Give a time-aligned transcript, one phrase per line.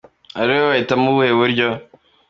[0.39, 1.67] Ari wowe wahitamo ubuhe buryo??!!!.